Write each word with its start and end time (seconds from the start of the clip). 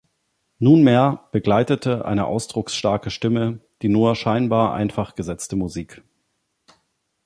Nunmehr 0.57 1.27
begleitete 1.31 2.05
eine 2.05 2.25
ausdrucksstarke 2.25 3.11
Stimme 3.11 3.59
die 3.83 3.87
nur 3.87 4.15
scheinbar 4.15 4.73
einfach 4.73 5.13
gesetzte 5.13 5.55
Musik. 5.55 6.01